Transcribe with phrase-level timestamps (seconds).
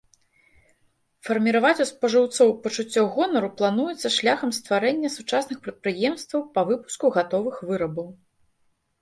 [1.27, 8.09] Фарміраваць у спажыўцоў пачуццё гонару плануецца шляхам стварэння сучасных прадпрыемстваў па выпуску гатовых вырабаў.